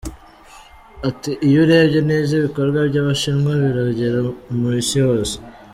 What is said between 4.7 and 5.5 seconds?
isi hose.